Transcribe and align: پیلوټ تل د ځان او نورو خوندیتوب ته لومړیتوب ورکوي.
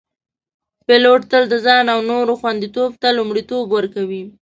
پیلوټ 0.85 1.21
تل 1.31 1.43
د 1.49 1.55
ځان 1.65 1.85
او 1.93 1.99
نورو 2.09 2.33
خوندیتوب 2.39 2.91
ته 3.01 3.09
لومړیتوب 3.17 3.65
ورکوي. 3.71 4.23